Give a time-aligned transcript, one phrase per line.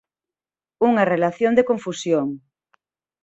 [0.89, 2.27] Unha relación de confusión.